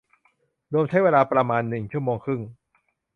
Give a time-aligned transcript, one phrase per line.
[0.73, 2.41] รวมใช้เวลาประมาณหนึ่งชั่วโมงครึ่ง